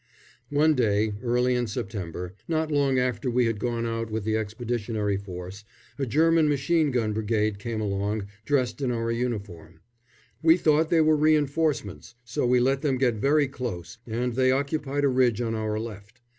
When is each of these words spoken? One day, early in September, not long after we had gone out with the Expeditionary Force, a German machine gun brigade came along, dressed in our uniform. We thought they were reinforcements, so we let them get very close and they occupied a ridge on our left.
One 0.49 0.73
day, 0.73 1.13
early 1.21 1.53
in 1.53 1.67
September, 1.67 2.33
not 2.47 2.71
long 2.71 2.97
after 2.97 3.29
we 3.29 3.45
had 3.45 3.59
gone 3.59 3.85
out 3.85 4.09
with 4.09 4.23
the 4.23 4.35
Expeditionary 4.35 5.15
Force, 5.15 5.63
a 5.99 6.07
German 6.07 6.49
machine 6.49 6.89
gun 6.89 7.13
brigade 7.13 7.59
came 7.59 7.79
along, 7.79 8.25
dressed 8.43 8.81
in 8.81 8.89
our 8.89 9.11
uniform. 9.11 9.79
We 10.41 10.57
thought 10.57 10.89
they 10.89 11.01
were 11.01 11.15
reinforcements, 11.15 12.15
so 12.25 12.47
we 12.47 12.59
let 12.59 12.81
them 12.81 12.97
get 12.97 13.17
very 13.17 13.47
close 13.47 13.99
and 14.07 14.33
they 14.33 14.51
occupied 14.51 15.03
a 15.03 15.07
ridge 15.07 15.39
on 15.39 15.53
our 15.53 15.77
left. 15.79 16.19